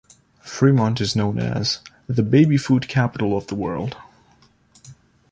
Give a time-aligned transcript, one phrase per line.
[0.41, 3.97] Fremont is known as "The Baby Food Capital of the World".